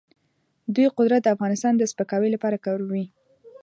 [0.73, 3.05] دوی قدرت د افغانستان د سپکاوي لپاره کاروي.